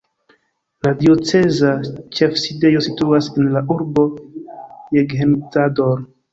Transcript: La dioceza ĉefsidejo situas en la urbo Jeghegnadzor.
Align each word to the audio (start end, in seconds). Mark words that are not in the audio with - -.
La 0.87 0.93
dioceza 1.01 1.73
ĉefsidejo 2.21 2.83
situas 2.87 3.29
en 3.37 3.53
la 3.59 3.65
urbo 3.79 4.09
Jeghegnadzor. 4.99 6.07